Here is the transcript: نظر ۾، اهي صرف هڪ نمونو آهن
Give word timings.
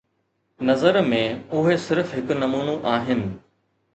نظر 0.69 0.95
۾، 1.09 1.19
اهي 1.59 1.77
صرف 1.87 2.15
هڪ 2.19 2.39
نمونو 2.45 2.73
آهن 2.95 3.25